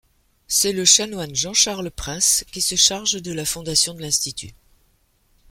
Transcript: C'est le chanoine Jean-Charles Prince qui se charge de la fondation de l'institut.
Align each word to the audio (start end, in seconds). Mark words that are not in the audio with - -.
C'est 0.47 0.71
le 0.71 0.83
chanoine 0.83 1.35
Jean-Charles 1.35 1.91
Prince 1.91 2.43
qui 2.51 2.59
se 2.61 2.73
charge 2.73 3.21
de 3.21 3.31
la 3.31 3.45
fondation 3.45 3.93
de 3.93 4.01
l'institut. 4.01 4.53